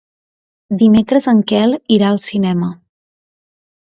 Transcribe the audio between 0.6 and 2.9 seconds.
Dimecres en Quel irà al cinema.